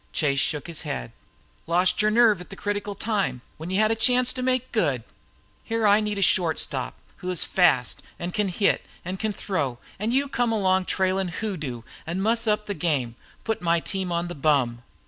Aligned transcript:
Chase 0.11 0.39
shook 0.39 0.65
his 0.65 0.81
head. 0.81 1.11
"Lost 1.67 2.01
your 2.01 2.09
nerve 2.09 2.41
at 2.41 2.49
the 2.49 2.55
critical 2.55 2.95
time, 2.95 3.41
when 3.57 3.69
you 3.69 3.79
had 3.79 3.91
a 3.91 3.95
chance 3.95 4.33
to 4.33 4.41
make 4.41 4.71
good. 4.71 5.03
Here 5.63 5.85
I 5.85 5.99
need 5.99 6.17
a 6.17 6.23
short 6.23 6.57
stop 6.57 6.95
who 7.17 7.29
is 7.29 7.43
fast, 7.43 8.01
an 8.17 8.31
can 8.31 8.47
hit 8.47 8.83
an' 9.05 9.17
throw; 9.17 9.77
an' 9.99 10.11
you 10.11 10.27
come 10.27 10.51
along 10.51 10.85
trailin' 10.85 11.27
a 11.27 11.31
hoodoo 11.33 11.83
an' 12.07 12.19
muss 12.19 12.47
up 12.47 12.65
the 12.65 12.73
game. 12.73 13.15
Put 13.43 13.61
my 13.61 13.79
team 13.79 14.11
on 14.11 14.27
the 14.27 14.33
bum!" 14.33 14.81